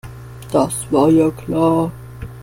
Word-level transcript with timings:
Das 0.51 0.91
war 0.91 1.11
ja 1.11 1.29
klar. 1.29 1.91